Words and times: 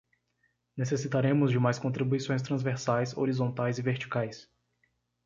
Necessitaremos 0.77 1.51
de 1.51 1.59
mais 1.59 1.77
contribuições 1.77 2.41
transversais, 2.41 3.15
horizontais 3.15 3.77
e 3.77 3.83
verticais 3.83 4.49